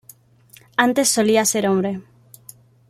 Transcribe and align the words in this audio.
Antes 0.77 1.09
solía 1.09 1.45
ser 1.45 1.67
hombre. 1.67 2.01